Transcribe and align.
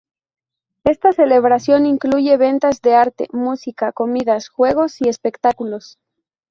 Esta 0.83 1.11
celebración 1.13 1.85
incluye 1.85 2.35
ventas 2.37 2.81
de 2.81 2.95
arte, 2.95 3.27
música, 3.33 3.91
comidas, 3.91 4.49
juegos, 4.49 4.99
y 4.99 5.09
espectáculos. 5.09 5.99